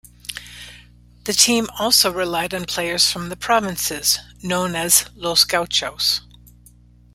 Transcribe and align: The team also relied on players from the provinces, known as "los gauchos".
The 1.25 1.33
team 1.33 1.67
also 1.77 2.11
relied 2.11 2.55
on 2.55 2.65
players 2.65 3.11
from 3.11 3.29
the 3.29 3.35
provinces, 3.35 4.17
known 4.41 4.73
as 4.75 5.05
"los 5.13 5.43
gauchos". 5.43 6.21